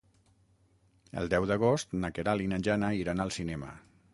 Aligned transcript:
El 1.21 1.29
deu 1.35 1.45
d'agost 1.51 1.93
na 2.05 2.11
Queralt 2.17 2.47
i 2.47 2.51
na 2.55 2.59
Jana 2.69 2.91
iran 3.03 3.25
al 3.27 3.35
cinema. 3.37 3.71